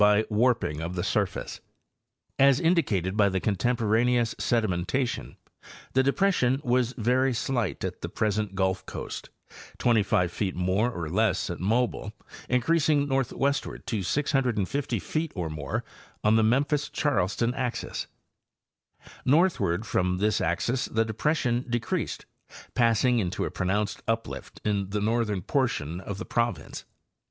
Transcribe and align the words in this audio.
by 0.01 0.25
warping 0.31 0.81
of 0.81 0.95
the 0.95 1.03
surface. 1.03 1.61
As 2.39 2.59
indicated 2.59 3.15
by 3.15 3.29
the 3.29 3.39
contemporaneous 3.39 4.33
sedimentation, 4.39 5.35
the 5.93 6.01
depression 6.01 6.59
was 6.63 6.93
very 6.97 7.35
slight 7.35 7.83
at 7.83 8.01
the 8.01 8.09
present 8.09 8.55
Gulf 8.55 8.83
coast, 8.87 9.29
25 9.77 10.31
feet 10.31 10.55
more 10.55 10.89
or 10.89 11.07
less 11.07 11.51
at 11.51 11.59
Mobile, 11.59 12.13
increas. 12.49 12.89
ing 12.89 13.07
northward 13.07 13.85
to 13.85 14.01
650 14.01 14.97
feet 14.97 15.31
or 15.35 15.51
more 15.51 15.83
on 16.23 16.35
the 16.35 16.41
Memphis 16.41 16.89
Charleston 16.89 17.53
axis 17.53 18.05
(A 18.05 18.05
B, 18.05 18.07
plate 19.05 19.11
6). 19.17 19.21
Northward 19.27 19.85
from 19.85 20.17
this 20.17 20.41
axis 20.41 20.85
the 20.85 21.05
depression 21.05 21.63
decreased, 21.69 22.25
passing 22.73 23.19
into 23.19 23.45
a 23.45 23.51
pronounced 23.51 24.01
uplift 24.07 24.61
in 24.65 24.89
the 24.89 24.99
northern 25.01 25.43
por 25.43 25.67
tion 25.67 25.99
of 26.01 26.17
the 26.17 26.25
province. 26.25 26.85